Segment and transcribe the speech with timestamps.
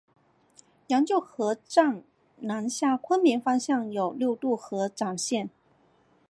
[0.87, 2.03] 羊臼河站
[2.39, 5.51] 南下昆明方向有六渡河展线。